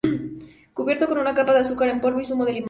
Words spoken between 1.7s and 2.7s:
en polvo y zumo de limón.